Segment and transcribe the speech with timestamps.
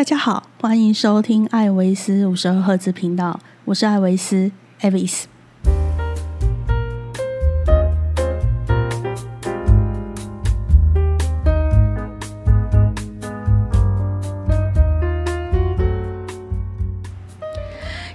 [0.00, 5.24] 大家好，欢迎收听艾维斯五十二赫兹频道，我是艾维斯 （Avis）。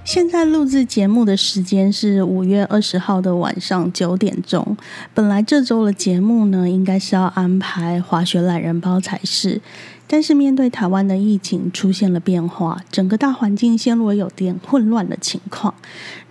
[0.04, 4.76] 现在录制节目的时间是五月二十号的晚上九点钟。
[5.14, 9.60] 本来这周的节目呢，应该是要安排滑雪懒人包才是。
[10.08, 15.74] 但是面对台湾的疫情出现了变化，整个大环境陷入了有点混乱的情况。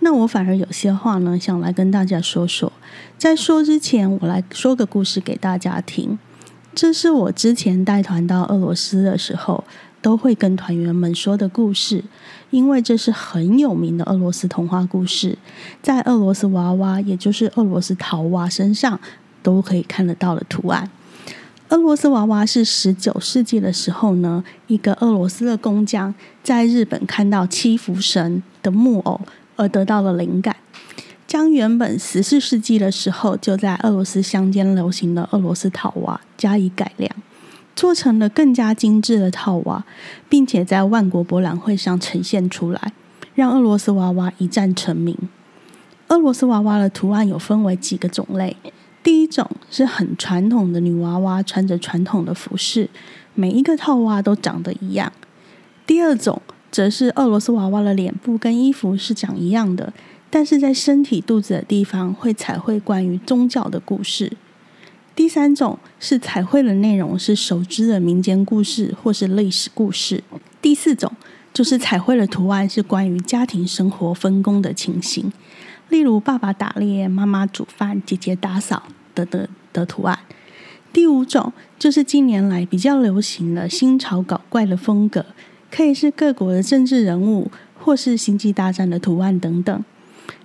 [0.00, 2.72] 那我反而有些话呢，想来跟大家说说。
[3.18, 6.18] 在说之前，我来说个故事给大家听。
[6.74, 9.64] 这是我之前带团到俄罗斯的时候，
[10.02, 12.04] 都会跟团员们说的故事，
[12.50, 15.38] 因为这是很有名的俄罗斯童话故事，
[15.82, 19.00] 在俄罗斯娃娃，也就是俄罗斯陶娃身上
[19.42, 20.90] 都可以看得到的图案。
[21.68, 29.20] 俄罗斯娃娃是十九世纪的时候呢，一个俄罗斯的工匠在日本看到七福神的木偶
[29.56, 30.54] 而得到了灵感，
[31.26, 37.10] 将原本十四世纪的时候就在俄罗斯乡间流行的俄罗斯套娃加以改良，
[37.74, 39.84] 做成了更加精致的套娃，
[40.28, 42.92] 并且在万国博览会上呈现出来，
[43.34, 45.16] 让俄罗斯娃娃一战成名。
[46.08, 48.56] 俄罗斯娃娃的图案有分为几个种类。
[49.06, 52.90] 第一种是很传统的女娃娃，穿着传统的服饰，
[53.34, 55.12] 每一个套娃都长得一样。
[55.86, 59.92] 第二种则是俄罗斯娃娃的脸部跟衣服是长一样的，
[60.28, 64.32] 但是在身体肚子的地方会彩绘关于宗教的故事。
[65.14, 70.24] 第三种是彩绘的内容是熟知的民间故事或是历史故事。
[70.60, 71.12] 第四种
[71.54, 75.32] 就是彩绘的图案是关于家庭生活分工的情形。
[75.88, 78.82] 例如，爸爸打猎，妈妈煮饭，姐姐打扫
[79.14, 80.18] 的的的图案。
[80.92, 85.24] 第五种就是近年来比较流行的新潮搞怪的风格，
[85.70, 89.84] 可以是各国的政治人物，或是星际大战的图案等等。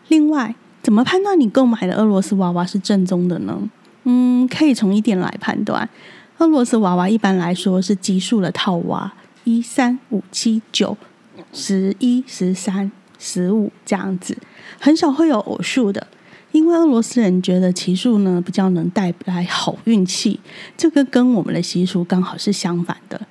[0.09, 3.70] 另外，怎么判断你购买的俄罗斯娃娃是正宗的呢？
[4.04, 5.89] 嗯，可以从一点来判断。
[6.39, 10.98] 俄罗斯娃娃一般来说是奇数的套娃，一、三、五、七、九、
[11.54, 12.92] 十一、十三。
[13.23, 14.36] 十五这样子，
[14.80, 16.08] 很少会有偶数的，
[16.52, 20.39] 因为俄罗斯人觉得奇数呢比较能带来好运气，
[20.76, 23.21] 这个跟我们的习俗刚好是相反的。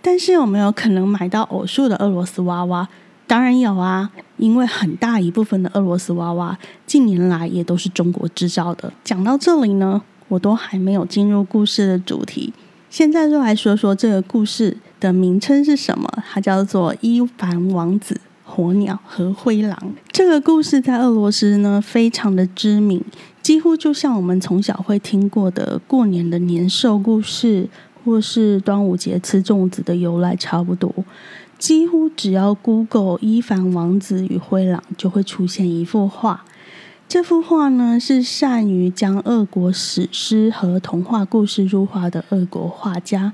[0.00, 2.88] 但是有没有可能买到偶数的俄罗斯娃娃？
[3.26, 6.56] 当然有啊，因为很大一部分的俄罗斯娃娃
[6.86, 8.92] 近年来也都是中国制造的。
[9.04, 12.52] 讲到这里呢，我都还没有进入故事的主题，
[12.88, 16.08] 现在就来说说这个故事的名称是什么？
[16.32, 18.20] 它叫做伊凡王子。
[18.50, 23.00] 火鸟和灰狼这个故事在俄罗斯呢非常的知名，
[23.40, 27.68] 几乎就像我们从小会听过的过年的年兽故事，
[28.04, 30.92] 或是端午节吃粽子的由来差不多。
[31.58, 36.44] 几乎只要 Google 伊凡王子与灰狼，就会出现一幅画。
[37.06, 43.32] 这幅画呢是善于将俄国史诗和童话故事入画的俄国画家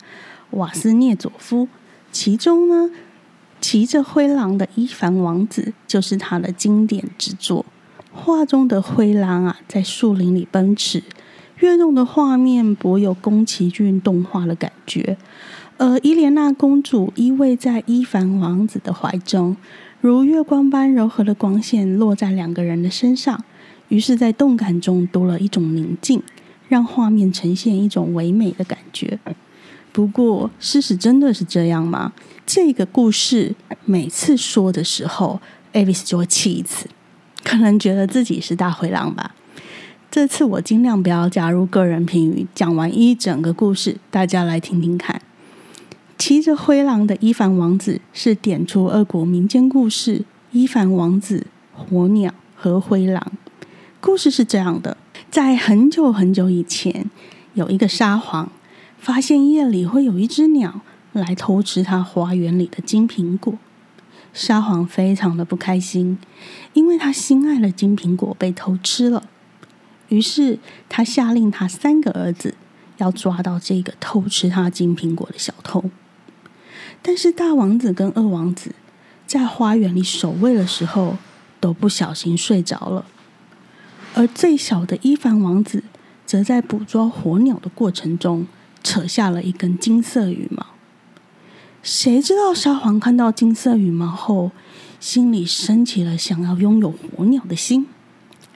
[0.50, 1.68] 瓦斯涅佐夫，
[2.12, 2.90] 其中呢。
[3.60, 7.64] 骑着灰狼的伊凡王子就是他的经典之作。
[8.12, 11.02] 画中的灰狼啊，在树林里奔驰，
[11.58, 15.16] 跃动的画面颇有宫崎骏动画的感觉。
[15.78, 19.56] 而伊莲娜公主依偎在伊凡王子的怀中，
[20.00, 23.44] 如月光般柔和的光线落在两个人的身上，
[23.88, 26.22] 于是，在动感中多了一种宁静，
[26.68, 29.18] 让画面呈现一种唯美的感觉。
[29.96, 32.12] 不过，事实真的是这样吗？
[32.44, 33.54] 这个故事
[33.86, 35.40] 每次说的时候
[35.72, 36.86] ，Avis 就会气一次，
[37.42, 39.34] 可能觉得自己是大灰狼吧。
[40.10, 45.22] 这次我尽量不要加入个人评语，讲完一整个故事，大家来听听看。
[46.18, 50.18] 骑着灰狼的伊凡王子是点出俄国民间故事
[50.52, 53.32] 《伊凡王子、火鸟和灰狼》。
[54.02, 54.98] 故事是这样的：
[55.30, 57.10] 在很久很久以前，
[57.54, 58.52] 有一个沙皇。
[59.06, 60.80] 发现夜里会有一只鸟
[61.12, 63.56] 来偷吃他花园里的金苹果，
[64.32, 66.18] 沙皇非常的不开心，
[66.72, 69.22] 因为他心爱的金苹果被偷吃了。
[70.08, 70.58] 于是
[70.88, 72.56] 他下令他三个儿子
[72.96, 75.84] 要抓到这个偷吃他金苹果的小偷。
[77.00, 78.74] 但是大王子跟二王子
[79.24, 81.16] 在花园里守卫的时候
[81.60, 83.04] 都不小心睡着了，
[84.14, 85.84] 而最小的伊凡王子
[86.26, 88.48] 则在捕捉火鸟的过程中。
[88.82, 90.66] 扯下了一根金色羽毛，
[91.82, 94.52] 谁知道沙皇看到金色羽毛后，
[95.00, 97.86] 心里升起了想要拥有火鸟的心。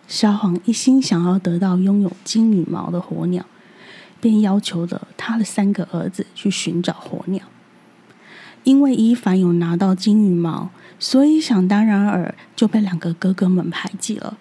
[0.06, 3.44] 沙皇一心想要得到拥有金羽毛的火鸟，
[4.20, 7.44] 便要求了他的三个儿子去寻找火鸟。
[8.64, 14.36] 因为伊凡有拿到金羽毛，所以想当然尔就被两个哥哥们排挤了。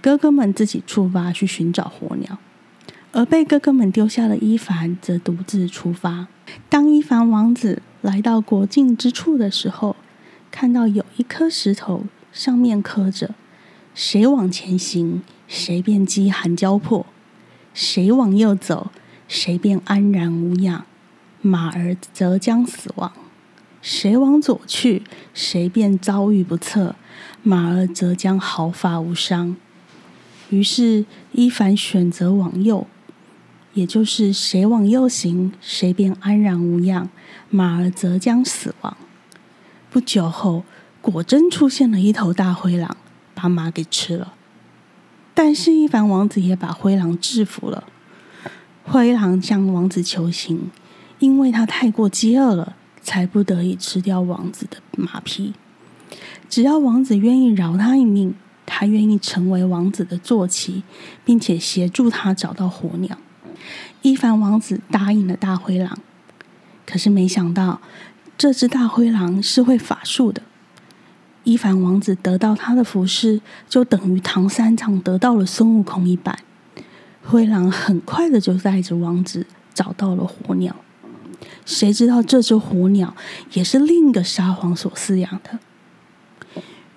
[0.00, 2.38] 哥哥们自己出发去寻找火鸟，
[3.12, 6.28] 而被哥哥们丢下的伊凡则独自出发。
[6.68, 9.96] 当伊凡王子来到国境之处的时候，
[10.52, 13.34] 看到有一颗石头，上面刻着
[13.94, 17.04] ：“谁往前行，谁便饥寒交迫；
[17.74, 18.92] 谁往右走，
[19.26, 20.84] 谁便安然无恙。
[21.42, 23.12] 马儿则将死亡。
[23.82, 25.02] 谁往左去，
[25.34, 26.94] 谁便遭遇不测；
[27.42, 29.56] 马儿则将毫发无伤。”
[30.50, 32.86] 于是伊凡选择往右，
[33.72, 37.08] 也就是谁往右行，谁便安然无恙；
[37.48, 38.96] 马儿则将死亡。
[39.90, 40.64] 不久后，
[41.00, 42.96] 果真出现了一头大灰狼，
[43.34, 44.34] 把马给吃了。
[45.34, 47.84] 但是一凡王子也把灰狼制服了。
[48.84, 50.70] 灰狼向王子求情，
[51.18, 55.54] 因为他太过饥饿了，才不得已吃掉王子的马匹。
[56.48, 58.34] 只要王子愿意饶他一命。
[58.72, 60.84] 他愿意成为王子的坐骑，
[61.24, 63.18] 并且协助他找到火鸟。
[64.02, 65.98] 伊凡王子答应了大灰狼，
[66.86, 67.80] 可是没想到
[68.38, 70.42] 这只大灰狼是会法术的。
[71.44, 76.38] 伊凡王子得到他的服饰，就等于唐三藏得到了孙悟空一般。
[77.22, 80.74] 灰狼很快的就带着王子找到了火鸟，
[81.64, 83.14] 谁知道这只火鸟
[83.52, 85.58] 也是另一个沙皇所饲养的。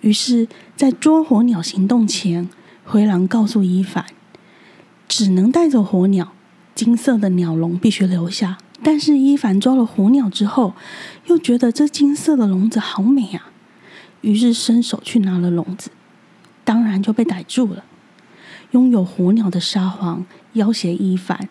[0.02, 2.50] 于是，在捉火鸟行动前，
[2.84, 4.06] 灰狼告诉伊凡，
[5.08, 6.34] 只能带走火鸟，
[6.76, 8.58] 金色的鸟笼必须留下。
[8.82, 10.74] 但是伊凡抓了火鸟之后，
[11.28, 13.52] 又觉得这金色的笼子好美啊，
[14.22, 15.92] 于是伸手去拿了笼子，
[16.64, 17.84] 当然就被逮住了。
[18.72, 21.48] 拥有火鸟的沙皇要挟伊凡，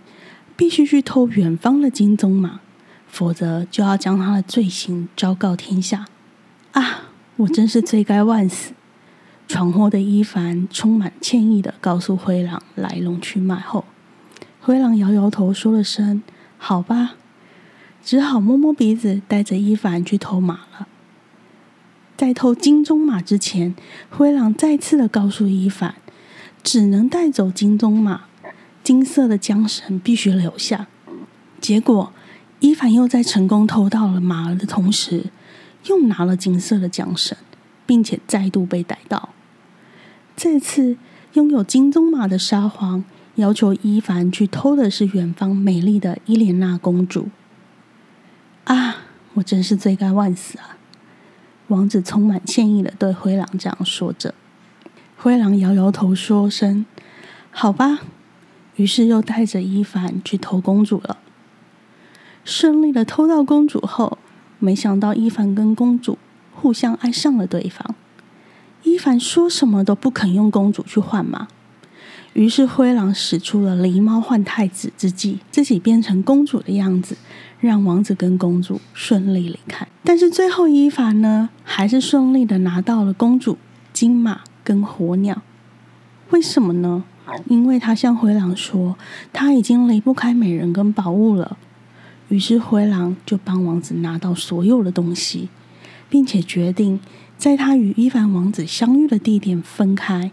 [0.57, 2.61] 必须去偷远方的金鬃马，
[3.07, 6.07] 否则就要将他的罪行昭告天下。
[6.73, 7.09] 啊！
[7.37, 8.75] 我真是罪该万死！
[9.49, 13.87] 闯祸的伊凡充满歉意的告诉灰狼来龙去脉后，
[14.64, 16.23] 灰狼摇摇头，说了声
[16.56, 17.17] “好吧”，
[18.00, 20.87] 只好摸摸鼻子，带着伊凡去偷马了。
[22.17, 23.75] 在偷金鬃马之前，
[24.09, 25.97] 灰狼再次的告诉伊凡，
[26.62, 28.26] 只能带走金鬃马，
[28.85, 30.87] 金色的缰绳必须留下。
[31.61, 32.12] 结果，
[32.61, 35.25] 伊凡又在成功偷到了马儿的同时。
[35.87, 37.37] 又拿了金色的缰绳，
[37.85, 39.31] 并且再度被逮到。
[40.37, 40.97] 这次
[41.32, 43.05] 拥有金鬃马的沙皇
[43.37, 47.29] 要求伊凡去偷的是远方美丽的伊莲娜公主。
[48.64, 48.96] 啊，
[49.34, 50.76] 我真是罪该万死啊！
[51.69, 54.34] 王子充满歉意的对灰狼这样说着。
[55.17, 56.84] 灰狼摇摇头，说声
[57.50, 58.00] ：“好吧。”
[58.76, 61.19] 于是又带着伊凡去偷公主了。
[62.44, 64.19] 顺利的偷到公主后。
[64.58, 66.17] 没想到伊凡跟公主
[66.55, 67.96] 互相爱上了对方，
[68.84, 71.49] 伊凡说什么都不肯用公主去换嘛，
[72.34, 77.17] 于是灰狼使出了狸猫换太子之计，自己变成公主的样子，
[77.61, 79.87] 让王子跟公主顺利离开。
[80.02, 83.58] 但是最后伊凡呢，还是顺利的拿到了公主、
[83.93, 85.43] 金马跟火鸟。
[86.31, 87.05] 为什么呢？
[87.46, 88.96] 因为他向灰狼说，
[89.32, 91.56] 他已经离不开美人跟宝物了。
[92.29, 95.50] 于是灰狼就帮王子拿到所有的东西，
[96.08, 96.99] 并且决定
[97.37, 100.32] 在他与伊凡王子相遇的地点分开，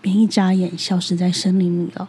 [0.00, 2.08] 便一眨眼消失在森林里了。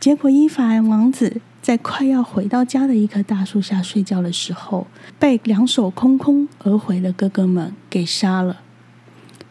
[0.00, 4.86] 结果伊凡王子在快要回到家的一棵大树下睡觉的时候，
[5.18, 8.60] 被两手空空而回的哥哥们给杀了。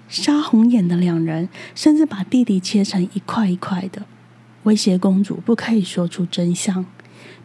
[0.08, 4.04] 杀红眼的两人甚至把弟弟切成一块一块的，
[4.64, 6.86] 威胁公主不可以说出真相。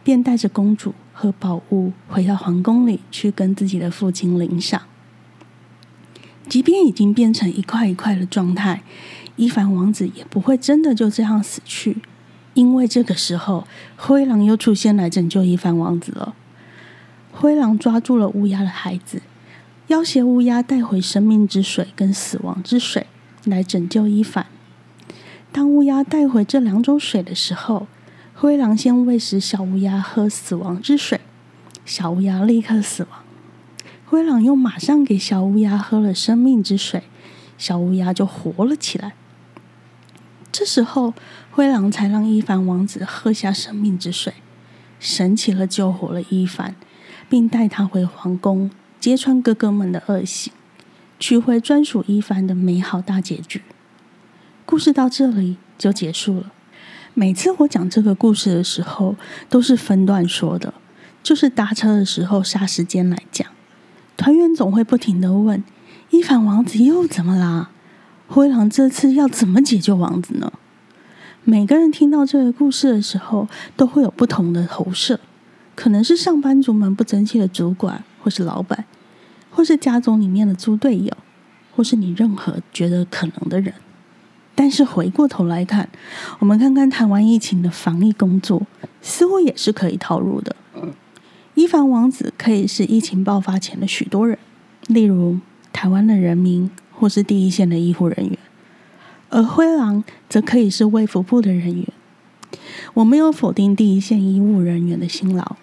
[0.05, 4.81] 便带着公主和宝物回到皇宫里，去跟自己的父亲领赏。
[6.53, 8.83] 即便已经变成一块一块的状态，
[9.37, 11.97] 伊凡王子也不会真的就这样死去，
[12.53, 13.67] 因为这个时候
[13.97, 16.35] 灰狼又出现来拯救伊凡王子了。
[17.31, 19.23] 灰狼抓住了乌鸦的孩子，
[19.87, 23.07] 要挟乌鸦带回生命之水跟死亡之水
[23.45, 24.45] 来拯救伊凡。
[25.51, 27.87] 当乌鸦带回这两种水的时候，
[28.35, 31.19] 灰狼先喂食小乌鸦喝死亡之水，
[31.83, 33.22] 小乌鸦立刻死亡。
[34.13, 37.01] 灰狼又马上给小乌鸦喝了生命之水，
[37.57, 39.15] 小乌鸦就活了起来。
[40.51, 41.15] 这时候，
[41.49, 44.35] 灰狼才让伊凡王子喝下生命之水，
[44.99, 46.75] 神奇了救活了伊凡，
[47.27, 50.53] 并带他回皇宫，揭穿哥哥们的恶行，
[51.19, 53.63] 取回专属伊凡的美好大结局。
[54.63, 56.53] 故事到这里就结束了。
[57.15, 59.15] 每次我讲这个故事的时候，
[59.49, 60.75] 都是分段说的。
[61.23, 63.47] 就是搭车的时候杀时间来讲，
[64.23, 65.61] 团员总会不停的问：
[66.09, 67.71] 伊凡王子又怎么啦？
[68.29, 70.53] 灰狼这次要怎么解救王子呢？
[71.43, 75.19] 每个人听到这个故事的时候，都会有不同的投射，
[75.75, 78.85] 可能是上班族们不争气的主管，或是老板，
[79.51, 81.11] 或是家中里面的猪队友，
[81.75, 83.73] 或是你任何觉得可能的人。
[84.55, 85.89] 但是回过头来看，
[86.39, 88.65] 我们看看台湾疫情的防疫工作，
[89.01, 90.55] 似乎也是可以套入的。
[91.55, 94.37] 伊凡王子可以是疫情爆发前的许多人，
[94.87, 95.37] 例如
[95.71, 98.37] 台湾的人民，或是第一线的医护人员；
[99.29, 101.87] 而灰狼则可以是卫福部的人员。
[102.95, 105.55] 我没有否定第一线医务人员的辛劳，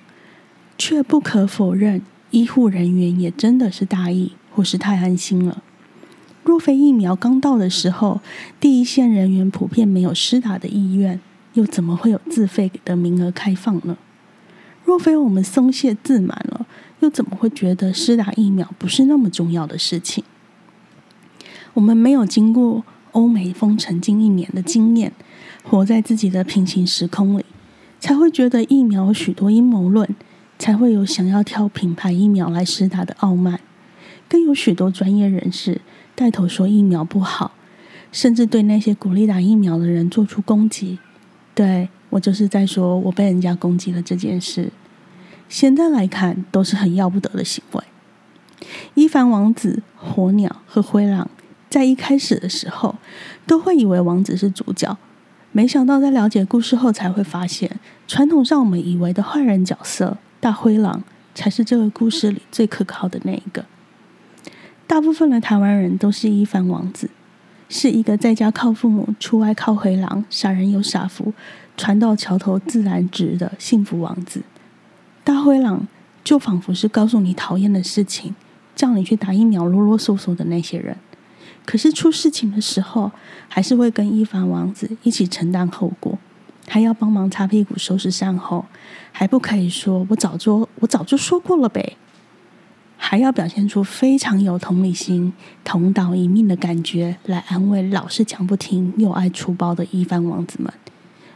[0.78, 5.62] 却不可否认医护人员也真的是大意，或是太安心了。
[6.44, 8.20] 若非疫苗刚到的时候，
[8.60, 11.20] 第一线人员普遍没有施打的意愿，
[11.54, 13.96] 又怎么会有自费的名额开放呢？
[14.90, 16.66] 若非我们松懈自满了，
[16.98, 20.24] 又怎么会觉得施打疫苗不是那么重要的事情？
[21.74, 22.82] 我们没有经过
[23.12, 25.12] 欧美封城近一年的经验，
[25.62, 27.44] 活在自己的平行时空里，
[28.00, 30.08] 才会觉得疫苗有许多阴谋论，
[30.58, 33.60] 才会有想要挑品牌疫苗来施打的傲慢，
[34.28, 35.80] 更有许多专业人士
[36.16, 37.52] 带头说疫苗不好，
[38.10, 40.98] 甚至对那些鼓励打疫苗的人做出攻击。
[41.54, 44.72] 对我就是在说我被人家攻击了这件事。
[45.50, 47.82] 现在来看，都是很要不得的行为。
[48.94, 51.28] 伊凡王子、火鸟和灰狼，
[51.68, 52.94] 在一开始的时候，
[53.48, 54.96] 都会以为王子是主角，
[55.50, 61.02] 没想到在了解故事后，才会发现，传统上我们以为的坏人角色大灰狼，
[61.34, 63.64] 才是这个故事里最可靠的那一个。
[64.86, 67.10] 大部分的台湾人都是伊凡王子，
[67.68, 71.34] 是一个在家靠父母、出外靠灰狼、傻人有傻福、
[71.76, 74.42] 船到桥头自然直的幸福王子。
[75.32, 75.86] 大灰狼
[76.24, 78.34] 就仿佛是告诉你讨厌的事情，
[78.74, 80.96] 叫你去打疫苗，啰啰嗦嗦的那些人。
[81.64, 83.12] 可是出事情的时候，
[83.46, 86.18] 还是会跟伊凡王子一起承担后果，
[86.66, 88.64] 还要帮忙擦屁股、收拾善后，
[89.12, 91.96] 还不可以说“我早就我早就说过了呗”，
[92.98, 95.32] 还要表现出非常有同理心、
[95.62, 100.74] 同道一命的感觉，来安慰老是讲不听又爱出包的伊凡王子们，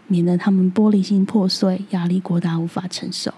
[0.09, 3.33] 免得他们玻璃心破碎、压力过大无法承受。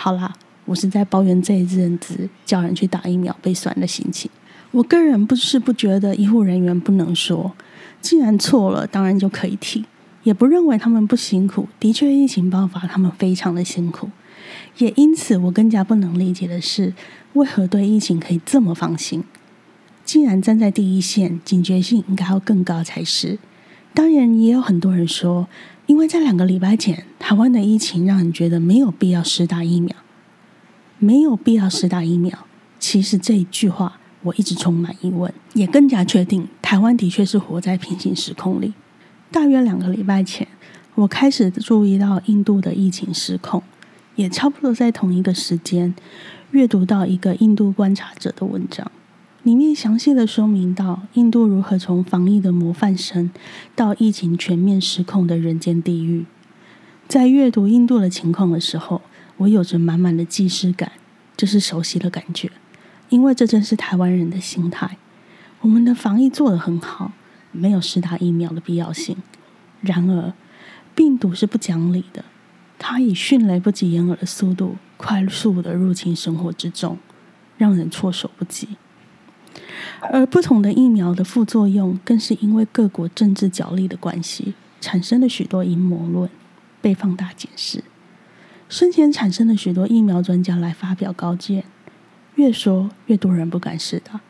[0.00, 0.32] 好啦，
[0.64, 4.30] 我是在抱怨这一阵子叫人去打疫苗被酸的心情。
[4.70, 7.52] 我个人不是不觉得医护人员不能说，
[8.00, 9.84] 既然错了，当然就可以提，
[10.22, 11.66] 也不认为他们不辛苦。
[11.80, 14.08] 的确，疫情爆发，他们非常的辛苦。
[14.76, 16.94] 也因此，我更加不能理解的是，
[17.32, 19.24] 为何对疫情可以这么放心？
[20.04, 23.40] 既然站在第一线，警觉性应该要更高才是。
[23.92, 25.48] 当然，也有很多人说。
[25.88, 29.96] 因为在两个礼拜前，台湾的疫情让人觉得没有必要施打疫苗，
[30.98, 32.38] 没有必要施打疫苗。
[32.78, 38.74] 其实这一句话，我一直充满疑问，也更加确定台湾的确是活在平行时空里。
[39.32, 40.46] 大约两个礼拜前，
[40.94, 43.62] 我开始注意到印度的疫情失控，
[44.14, 45.94] 也差不多在同一个时间，
[46.50, 48.92] 阅读到一个印度观察者的文章。
[49.44, 53.30] 里面详细的说明到印度如何从防疫的模范生
[53.76, 56.26] 到疫情全面失控的人间地狱。
[57.06, 59.00] 在阅读印度的情况的时候，
[59.38, 60.92] 我有着满满的既视感，
[61.36, 62.50] 这是熟悉的感觉，
[63.08, 64.98] 因为这正是台湾人的心态。
[65.60, 67.12] 我们的防疫做得很好，
[67.52, 69.16] 没有施打疫苗的必要性。
[69.80, 70.34] 然而，
[70.94, 72.24] 病毒是不讲理的，
[72.78, 76.98] 它以迅雷不及掩耳的速度，快速的入侵生活之中，
[77.56, 78.68] 让人措手不及。
[80.00, 86.30] 而不同的疫苗的副作用，更是因为各国政治角力的关系，产生了许多阴谋论，
[86.80, 87.84] 被放大解释。
[88.68, 91.64] 生前产生了许多疫苗专家来发表高见，
[92.34, 94.20] 越说越多人不敢试打。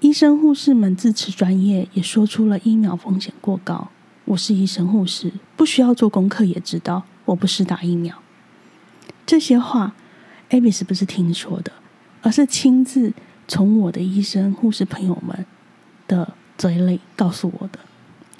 [0.00, 3.88] 医生护士们自持专业，也说出了疫苗风险过高。
[4.26, 8.16] 我是医生护士，不需要做功课也知道，我不是打疫苗。
[9.24, 9.94] 这些话
[10.50, 11.72] ，Abby 是不是听说的，
[12.22, 13.12] 而是亲自。
[13.52, 15.44] 从我的医生、护士朋友们
[16.08, 17.80] 的嘴里告诉我的，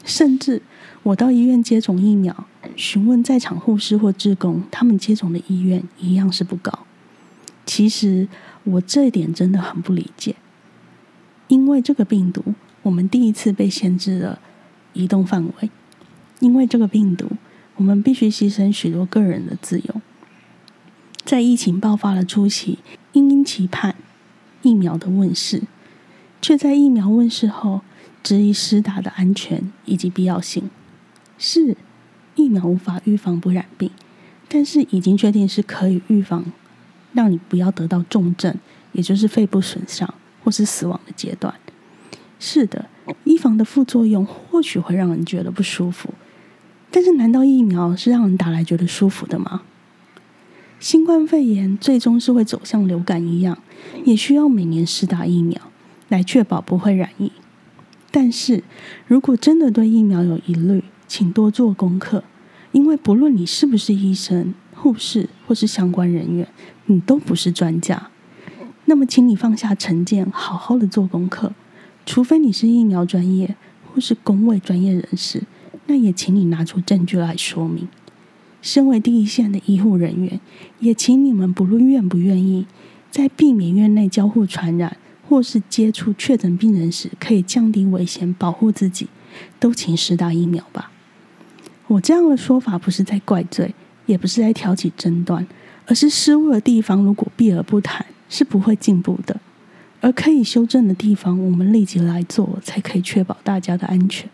[0.06, 0.62] 甚至
[1.02, 6.86] 我到医院接种疫苗，询问在场护士或职工，他们接种的意愿一样是不高。
[7.66, 8.26] 其实
[8.64, 10.34] 我这一点真的很不理解，
[11.48, 12.42] 因为这个病毒，
[12.80, 14.38] 我们第一次被限制了
[14.94, 15.68] 移动范围；
[16.40, 17.26] 因为这个病毒，
[17.76, 20.00] 我们必须牺牲许多个人的自由。
[21.22, 22.78] 在疫情爆发的初期，
[23.12, 23.94] 殷殷期盼。
[24.62, 25.62] 疫苗的问世，
[26.40, 27.82] 却在疫苗问世后
[28.22, 30.70] 质疑施打的安全以及必要性。
[31.38, 31.76] 是
[32.34, 33.90] 疫苗无法预防不染病，
[34.48, 36.44] 但是已经确定是可以预防，
[37.12, 38.54] 让你不要得到重症，
[38.92, 41.54] 也就是肺部损伤或是死亡的阶段。
[42.38, 42.86] 是的，
[43.24, 46.14] 预防的副作用或许会让人觉得不舒服，
[46.90, 49.62] 但是难道疫苗是让人打来觉得舒服的吗？
[50.82, 53.56] 新冠肺炎最终是会走向流感一样，
[54.04, 55.60] 也需要每年施打疫苗
[56.08, 57.30] 来确保不会染疫。
[58.10, 58.64] 但是
[59.06, 62.24] 如果真的对疫苗有疑虑，请多做功课，
[62.72, 66.48] 因为不论你是不是医生、护士或是相关人员，
[66.86, 68.10] 你都不是专家。
[68.86, 71.52] 那么，请你放下成见，好好的做功课。
[72.04, 73.54] 除非你是疫苗专业
[73.86, 75.44] 或是工位专业人士，
[75.86, 77.86] 那也请你拿出证据来说明。
[78.62, 80.40] 身为第一线的医护人员，
[80.78, 82.66] 也请你们不论愿不愿意，
[83.10, 84.96] 在避免院内交互传染
[85.28, 89.08] 或是接触确诊病人时，可以降低危险、保护自己，
[89.58, 90.92] 都请施打疫苗吧。
[91.88, 93.74] 我这样的说法不是在怪罪，
[94.06, 95.46] 也不是在挑起争端，
[95.86, 99.40] 而是失误的地方如果避而不谈，是不会进步的。
[100.00, 104.30] 而可以修正的地方，我们立即来做，才可以确保大家的安全。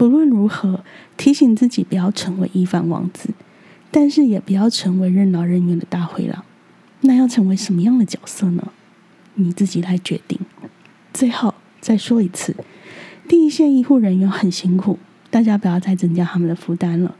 [0.00, 0.82] 不论如何，
[1.18, 3.34] 提醒自己不要成为一番王子，
[3.90, 6.42] 但是也不要成为任劳任怨的大灰狼。
[7.02, 8.72] 那要成为什么样的角色呢？
[9.34, 10.38] 你自己来决定。
[11.12, 11.52] 最后
[11.82, 12.56] 再说一次，
[13.28, 17.14] 第一线医护人员很辛苦，大家不要再增加他们的负担了。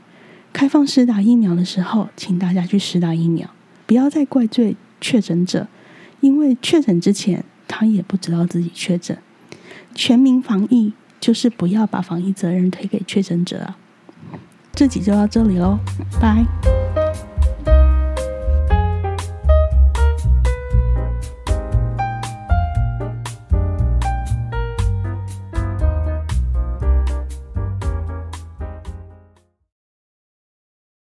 [0.51, 3.47] 开放施打疫苗的时候，请大家去施打疫苗，
[3.85, 5.67] 不要再怪罪确诊者，
[6.21, 7.45] 因为确诊之前。
[7.67, 9.17] 他也不知道自己确诊，
[9.93, 10.91] 全民防疫
[11.21, 13.77] 就是不要把防疫责任推给确诊者啊！
[14.73, 15.77] 这集就到这里喽，
[16.19, 16.43] 拜。